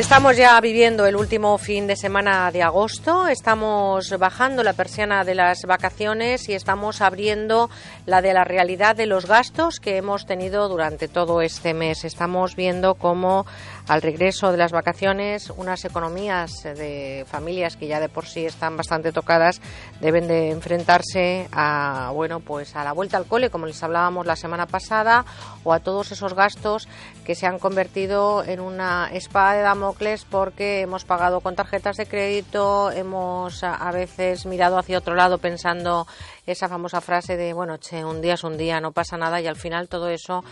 [0.00, 5.34] Estamos ya viviendo el último fin de semana de agosto, estamos bajando la persiana de
[5.34, 7.68] las vacaciones y estamos abriendo
[8.06, 12.06] la de la realidad de los gastos que hemos tenido durante todo este mes.
[12.06, 13.44] Estamos viendo cómo
[13.90, 18.76] al regreso de las vacaciones unas economías de familias que ya de por sí están
[18.76, 19.60] bastante tocadas
[20.00, 24.36] deben de enfrentarse a bueno, pues a la vuelta al cole, como les hablábamos la
[24.36, 25.24] semana pasada,
[25.64, 26.86] o a todos esos gastos
[27.24, 32.06] que se han convertido en una espada de Damocles porque hemos pagado con tarjetas de
[32.06, 36.06] crédito, hemos a veces mirado hacia otro lado pensando
[36.46, 39.48] esa famosa frase de, bueno, che, un día es un día, no pasa nada y
[39.48, 40.44] al final todo eso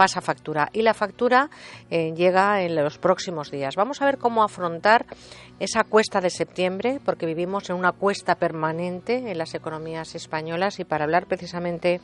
[0.00, 0.70] pasa factura.
[0.72, 1.50] Y la factura
[1.90, 3.76] eh, llega en los próximos días.
[3.76, 5.04] Vamos a ver cómo afrontar
[5.58, 10.84] esa cuesta de septiembre, porque vivimos en una cuesta permanente en las economías españolas y
[10.84, 12.00] para hablar precisamente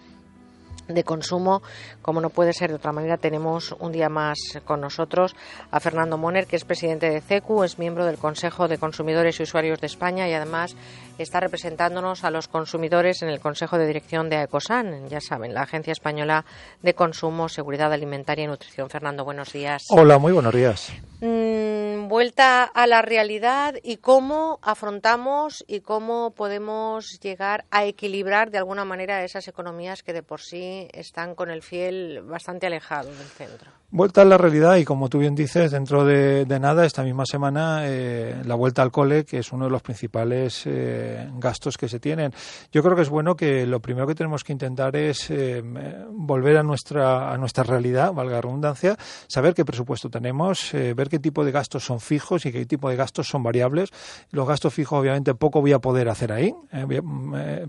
[0.88, 1.62] de consumo,
[2.02, 5.34] como no puede ser de otra manera, tenemos un día más con nosotros
[5.70, 9.42] a Fernando Moner, que es presidente de CECU, es miembro del Consejo de Consumidores y
[9.42, 10.76] Usuarios de España y además
[11.18, 15.62] está representándonos a los consumidores en el Consejo de Dirección de AECOSAN, ya saben, la
[15.62, 16.44] Agencia Española
[16.82, 18.90] de Consumo, Seguridad Alimentaria y Nutrición.
[18.90, 19.84] Fernando, buenos días.
[19.90, 20.92] Hola, muy buenos días.
[21.20, 28.56] Mm, vuelta a la realidad y cómo afrontamos y cómo podemos llegar a equilibrar de
[28.56, 33.28] alguna manera esas economías que de por sí están con el fiel bastante alejado del
[33.28, 33.70] centro.
[33.88, 37.82] Vuelta a la realidad y como tú bien dices, dentro de, nada, esta misma semana,
[37.84, 42.00] eh, la vuelta al cole, que es uno de los principales eh, gastos que se
[42.00, 42.32] tienen.
[42.72, 45.62] Yo creo que es bueno que lo primero que tenemos que intentar es eh,
[46.10, 48.96] volver a nuestra, a nuestra realidad, valga la redundancia,
[49.28, 52.96] saber qué presupuesto tenemos, ver qué tipo de gastos son fijos y qué tipo de
[52.96, 53.90] gastos son variables.
[54.32, 56.52] Los gastos fijos, obviamente, poco voy a poder hacer ahí,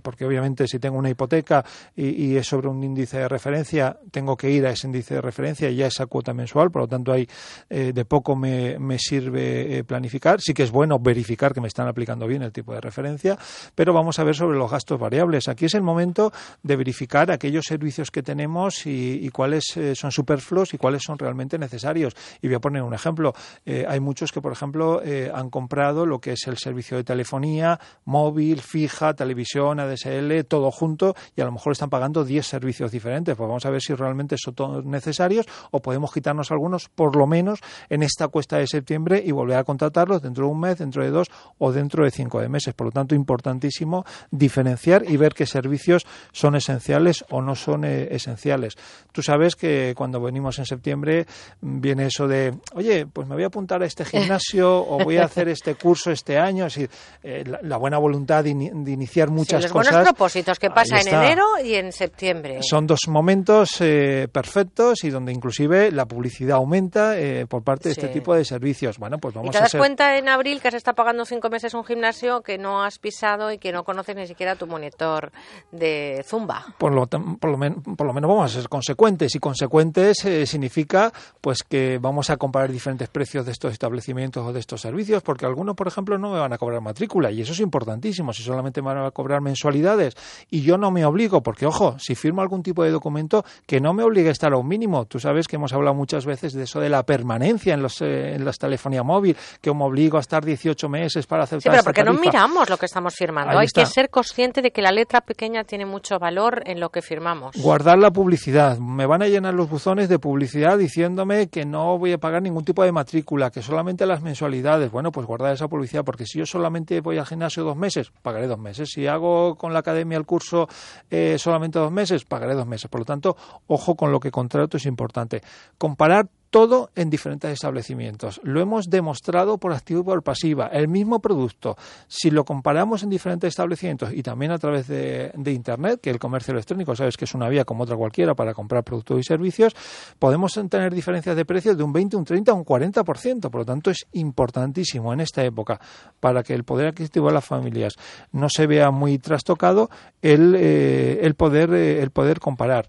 [0.02, 1.64] porque obviamente si tengo una hipoteca
[1.96, 5.22] y, y, es sobre un índice de referencia, tengo que ir a ese índice de
[5.22, 7.28] referencia y ya esa cuota mensual, por lo tanto ahí
[7.70, 10.42] eh, de poco me, sirve eh, planificar.
[10.42, 13.38] Sí que es bueno verificar que me están aplicando bien el tipo de referencia,
[13.76, 15.48] pero vamos a ver sobre los gastos variables.
[15.48, 16.32] Aquí es el momento
[16.64, 21.58] de verificar aquellos servicios que tenemos y, cuáles eh, son superfluos y cuáles son realmente
[21.58, 22.16] necesarios.
[22.42, 23.34] Y voy a poner un ejemplo.
[23.66, 25.02] hay muchos que, por ejemplo,
[25.34, 31.16] han comprado lo que es el servicio de telefonía, móvil, fija, televisión, ADSL, todo junto
[31.36, 33.36] y a lo mejor están pagando 10 servicios diferentes.
[33.36, 37.28] Pues vamos a ver si realmente son todos necesarios o podemos quitarnos algunos, por lo
[37.28, 37.60] menos
[37.90, 41.10] en esta cuesta de septiembre y volver a contratarlos dentro de un mes, dentro de
[41.10, 41.28] dos
[41.58, 42.74] o dentro de cinco de meses.
[42.74, 48.08] Por lo tanto, importantísimo diferenciar y ver qué servicios son esenciales o no son eh,
[48.12, 48.76] esenciales.
[49.12, 51.26] Tú sabes que cuando venimos en septiembre
[51.62, 55.18] mm, viene eso de, oye, pues me voy a apuntar a este gimnasio o voy
[55.18, 56.66] a hacer este curso este año.
[56.66, 56.88] Así,
[57.24, 59.94] eh, la, buena voluntad de, iniciar muchas los cosas.
[59.94, 62.60] buenos propósitos que pasa en enero y en septiembre.
[62.62, 67.94] Son dos momentos eh, perfectos y donde inclusive la publicidad aumenta eh, por parte de
[67.94, 68.98] este tipo de servicios.
[68.98, 71.74] Bueno, pues vamos y te das cuenta en abril que se está pagando cinco meses
[71.74, 75.32] un gimnasio que no has pisado y que no conoces ni siquiera tu monitor
[75.72, 76.66] de Zumba.
[76.78, 81.12] Por lo, por lo, por lo menos vamos a ser consecuentes y consecuentes eh, significa
[81.42, 85.46] pues que vamos a comparar diferentes precios de estos establecimientos o de estos servicios porque
[85.46, 88.34] algunos, por ejemplo, no me van a cobrar matrícula y eso es importantísimo.
[88.34, 90.16] Si solamente me van a cobrar mensualidades
[90.50, 93.94] y yo no me obligo, porque ojo, si firmo algún tipo de documento que no
[93.94, 96.64] me obligue a estar a un mínimo, tú sabes que hemos hablado muchas veces de
[96.64, 100.22] eso de la permanencia en, los, eh, en las telefonía móvil, que me obligo a
[100.22, 103.58] estar 18 meses para aceptar Sí, pero porque no miramos lo que estamos firmando.
[103.58, 107.02] Hay que ser consciente de que la letra pequeña tiene mucho valor en lo que
[107.02, 107.56] firmamos.
[107.58, 108.78] Guardar la publicidad.
[108.78, 112.66] Me van a llenar los buzones de publicidad diciéndome que no voy a pagar ningún
[112.66, 114.92] tipo de matrícula, que solamente las mensualidades.
[114.92, 118.48] Bueno, pues guardar esa publicidad, porque si yo solamente voy al gimnasio dos meses, pagaré
[118.48, 118.90] dos meses.
[118.92, 120.68] Si hago con la academia el curso
[121.10, 122.90] eh, solamente dos meses, pagaré dos meses.
[122.90, 123.36] Por lo tanto,
[123.68, 125.42] ojo con lo que contrato es importante
[125.78, 128.40] comparar todo en diferentes establecimientos.
[128.44, 130.68] Lo hemos demostrado por activo y por pasiva.
[130.68, 131.76] El mismo producto,
[132.08, 136.54] si lo comparamos en diferentes establecimientos y también a través de, Internet, que el comercio
[136.54, 139.76] electrónico, sabes que es una vía como otra cualquiera para comprar productos y servicios,
[140.20, 143.50] podemos tener diferencias de precios de un 20, un 30, un 40%.
[143.50, 145.80] Por lo tanto, es importantísimo en esta época
[146.20, 147.94] para que el poder adquisitivo de las familias
[148.32, 149.90] no se vea muy trastocado
[150.22, 152.88] el, eh, el, poder, eh, el poder comparar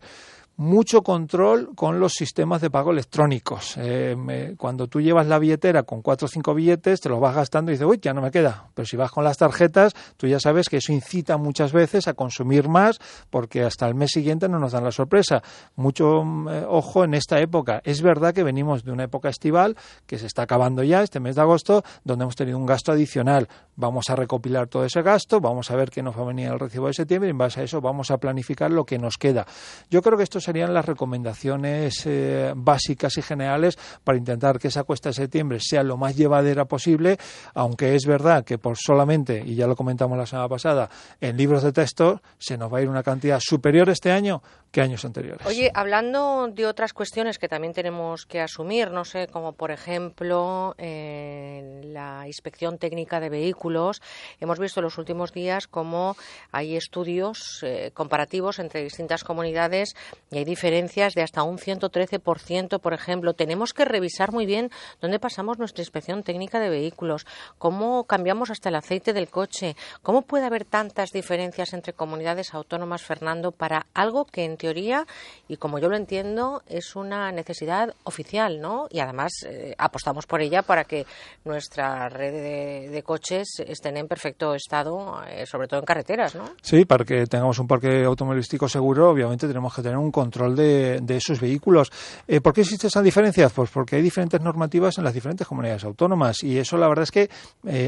[0.59, 3.77] mucho control con los sistemas de pago electrónicos.
[3.77, 7.71] Eh, cuando tú llevas la billetera con cuatro o cinco billetes, te los vas gastando
[7.71, 8.69] y dices, uy, ya no me queda.
[8.75, 12.15] Pero si vas con las tarjetas, tú ya sabes que eso incita muchas veces a
[12.15, 12.99] consumir más
[13.31, 15.45] porque hasta el mes siguiente no nos dan la sorpresa.
[15.77, 17.81] Mucho mm, eh, ojo en esta época.
[17.85, 19.77] Es verdad que venimos de una época estival
[20.09, 23.49] que se está acabando ya, este mes de agosto, donde hemos tenido un gasto adicional.
[23.77, 26.59] Vamos a recopilar todo ese gasto, vamos a ver qué nos va a venir el
[26.59, 29.47] recibo de septiembre y en base a eso vamos a planificar lo que nos queda.
[29.89, 34.69] Yo creo que esto es serían las recomendaciones eh, básicas y generales para intentar que
[34.69, 37.19] esa cuesta de septiembre sea lo más llevadera posible,
[37.53, 40.89] aunque es verdad que por solamente, y ya lo comentamos la semana pasada,
[41.21, 44.41] en libros de texto se nos va a ir una cantidad superior este año
[44.73, 45.47] que años anteriores.
[45.47, 50.75] Oye, hablando de otras cuestiones que también tenemos que asumir, no sé, como por ejemplo
[50.79, 54.01] eh, la inspección técnica de vehículos,
[54.41, 56.17] hemos visto en los últimos días cómo
[56.53, 59.95] hay estudios eh, comparativos entre distintas comunidades
[60.31, 63.35] y hay diferencias de hasta un 113%, por ejemplo.
[63.35, 64.71] Tenemos que revisar muy bien
[65.01, 67.27] dónde pasamos nuestra inspección técnica de vehículos,
[67.59, 73.03] cómo cambiamos hasta el aceite del coche, cómo puede haber tantas diferencias entre comunidades autónomas,
[73.03, 75.07] Fernando, para algo que en teoría,
[75.49, 78.87] y como yo lo entiendo, es una necesidad oficial, ¿no?
[78.91, 81.05] Y además eh, apostamos por ella para que
[81.45, 86.45] nuestra red de, coches estén en perfecto estado, eh, sobre todo en carreteras, ¿no?
[86.63, 91.03] Sí, para que tengamos un parque automovilístico seguro, obviamente tenemos que tener un control de,
[91.09, 91.91] esos vehículos.
[92.27, 93.49] Eh, ¿Por qué existe esa diferencia?
[93.49, 97.11] Pues porque hay diferentes normativas en las diferentes comunidades autónomas y eso la verdad es
[97.11, 97.31] que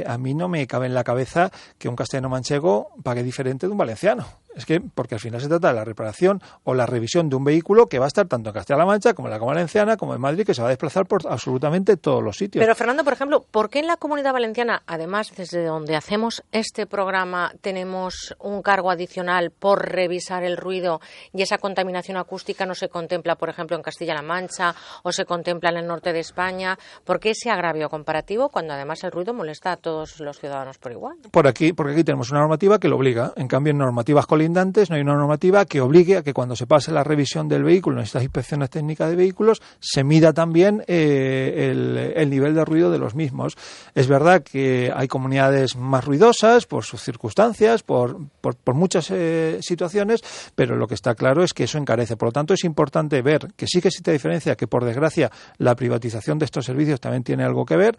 [0.06, 3.72] a mí no me cabe en la cabeza que un castellano manchego pague diferente de
[3.72, 4.26] un valenciano.
[4.54, 7.44] Es que, porque al final se trata de la reparación o la revisión de un
[7.44, 10.14] vehículo que va a estar tanto en Castilla-La Mancha como en la Comunidad Valenciana como
[10.14, 12.60] en Madrid, que se va a desplazar por absolutamente todos los sitios.
[12.60, 16.86] Pero, Fernando, por ejemplo, ¿por qué en la Comunidad Valenciana, además desde donde hacemos este
[16.86, 21.00] programa, tenemos un cargo adicional por revisar el ruido
[21.32, 22.29] y esa contaminación acústica
[22.66, 26.20] no se contempla, por ejemplo, en Castilla-La Mancha o se contempla en el norte de
[26.20, 26.78] España?
[27.04, 30.92] ¿Por qué ese agravio comparativo cuando además el ruido molesta a todos los ciudadanos por
[30.92, 31.16] igual?
[31.30, 33.32] Por aquí, porque aquí tenemos una normativa que lo obliga.
[33.36, 36.66] En cambio, en normativas colindantes no hay una normativa que obligue a que cuando se
[36.66, 41.70] pase la revisión del vehículo en estas inspecciones técnicas de vehículos se mida también eh,
[42.16, 43.56] el, nivel de ruido de los mismos.
[43.94, 50.22] Es verdad que hay comunidades más ruidosas por sus circunstancias, por, por, muchas eh, situaciones,
[50.54, 52.09] pero lo que está claro es que eso encarece.
[52.16, 55.74] Por lo tanto, es importante ver que sí que existe diferencia, que por desgracia la
[55.74, 57.98] privatización de estos servicios también tiene algo que ver,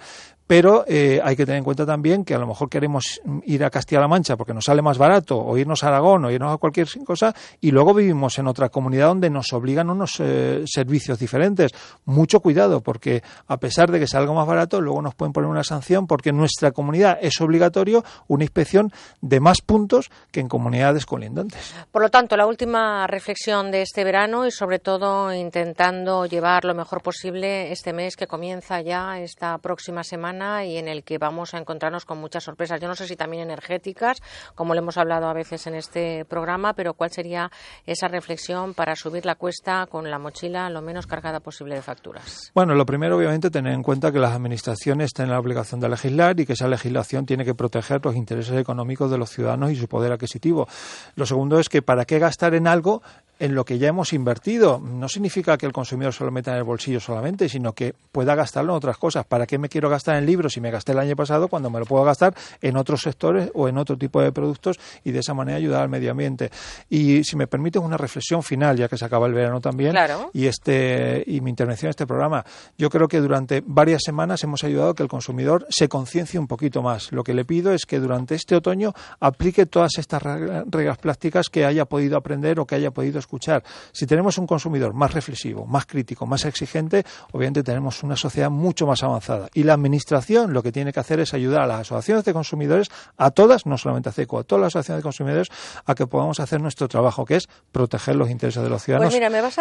[0.52, 3.70] pero eh, hay que tener en cuenta también que a lo mejor queremos ir a
[3.70, 6.90] Castilla-La Mancha porque nos sale más barato, o irnos a Aragón, o irnos a cualquier
[7.06, 11.72] cosa, y luego vivimos en otra comunidad donde nos obligan unos eh, servicios diferentes.
[12.04, 15.50] Mucho cuidado, porque a pesar de que sea algo más barato, luego nos pueden poner
[15.50, 20.50] una sanción porque en nuestra comunidad es obligatorio una inspección de más puntos que en
[20.50, 21.74] comunidades colindantes.
[21.94, 26.76] Por lo tanto, la última reflexión de este verano y sobre todo intentando llevar lo
[26.76, 31.54] mejor posible este mes que comienza ya esta próxima semana y en el que vamos
[31.54, 32.82] a encontrarnos con muchas sorpresas.
[32.82, 34.18] Yo no sé si también energéticas,
[34.56, 37.52] como le hemos hablado a veces en este programa, pero ¿cuál sería
[37.86, 42.52] esa reflexión para subir la cuesta con la mochila lo menos cargada posible de facturas?
[42.54, 46.40] Bueno, lo primero, obviamente, tener en cuenta que las administraciones tienen la obligación de legislar
[46.40, 49.88] y que esa legislación tiene que proteger los intereses económicos de los ciudadanos y su
[49.88, 50.68] poder adquisitivo.
[51.16, 53.02] Lo segundo es que para qué gastar en algo
[53.42, 54.80] en lo que ya hemos invertido.
[54.80, 58.36] No significa que el consumidor se lo meta en el bolsillo solamente, sino que pueda
[58.36, 59.26] gastarlo en otras cosas.
[59.26, 61.80] ¿Para qué me quiero gastar en libros si me gasté el año pasado cuando me
[61.80, 65.34] lo puedo gastar en otros sectores o en otro tipo de productos y de esa
[65.34, 66.52] manera ayudar al medio ambiente?
[66.88, 69.96] Y si me permite una reflexión final, ya que se acaba el verano también,
[70.34, 72.46] y, este, y mi intervención en este programa,
[72.78, 76.46] yo creo que durante varias semanas hemos ayudado a que el consumidor se conciencie un
[76.46, 77.12] poquito más.
[77.12, 81.66] Lo que le pido es que durante este otoño aplique todas estas reglas plásticas que
[81.66, 83.64] haya podido aprender o que haya podido escuchar escuchar.
[83.94, 88.86] Si tenemos un consumidor más reflexivo, más crítico, más exigente, obviamente tenemos una sociedad mucho
[88.86, 89.48] más avanzada.
[89.54, 92.90] Y la Administración lo que tiene que hacer es ayudar a las asociaciones de consumidores,
[93.18, 95.48] a todas, no solamente a CECO, a todas las asociaciones de consumidores,
[95.86, 99.16] a que podamos hacer nuestro trabajo, que es proteger los intereses de los ciudadanos.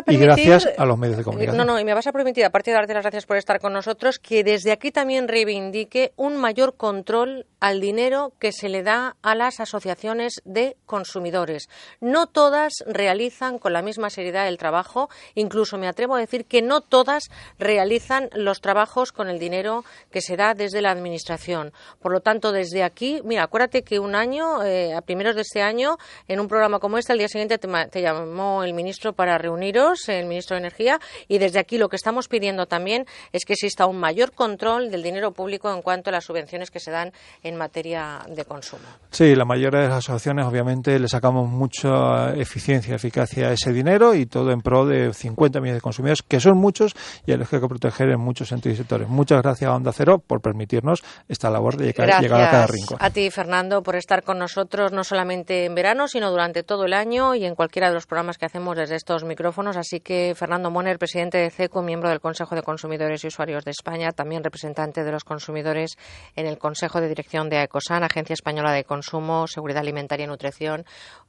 [0.04, 1.56] Pues y gracias a los medios de comunicación.
[1.56, 3.72] No, no, y me vas a permitir, aparte de darte las gracias por estar con
[3.72, 9.16] nosotros, que desde aquí también reivindique un mayor control al dinero que se le da
[9.22, 11.68] a las asociaciones de consumidores.
[12.00, 16.62] No todas realizan con la misma seriedad el trabajo, incluso me atrevo a decir que
[16.62, 21.72] no todas realizan los trabajos con el dinero que se da desde la Administración.
[22.00, 25.62] Por lo tanto, desde aquí, mira, acuérdate que un año, eh, a primeros de este
[25.62, 25.96] año,
[26.28, 30.26] en un programa como este, al día siguiente te, llamó el ministro para reuniros, el
[30.26, 30.98] ministro de Energía,
[31.28, 35.02] y desde aquí lo que estamos pidiendo también es que exista un mayor control del
[35.02, 37.12] dinero público en cuanto a las subvenciones que se dan
[37.42, 38.84] en materia de consumo.
[39.10, 44.26] Sí, la mayoría de las asociaciones, obviamente, le sacamos mucha eficiencia, eficacia ese dinero y
[44.26, 46.94] todo en pro de 50 millones de consumidores, que son muchos
[47.26, 49.08] y a los que hay que proteger en muchos sentidos y sectores.
[49.08, 52.98] Muchas gracias a Onda Cero por permitirnos esta labor de llegar, a cada rincón.
[53.00, 56.92] A ti, Fernando, por estar con nosotros no solamente en verano, sino durante todo el
[56.92, 59.76] año y en cualquiera de los programas que hacemos desde estos micrófonos.
[59.76, 63.70] Así que Fernando Moner, presidente de CECO, miembro del Consejo de Consumidores y Usuarios de
[63.70, 65.96] España, también representante de los consumidores
[66.36, 70.84] en el Consejo de Dirección de AECOSAN, Agencia Española de Consumo, Seguridad Alimentaria y Nutrición.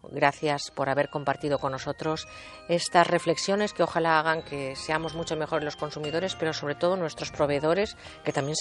[0.09, 2.00] Gracias por haber compartido con nosotros
[2.67, 7.31] estas reflexiones que ojalá hagan que seamos mucho mejores los consumidores, pero sobre todo nuestros
[7.31, 8.55] proveedores, que también